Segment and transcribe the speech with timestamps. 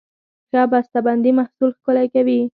[0.49, 2.39] ښه بسته بندي محصول ښکلی کوي.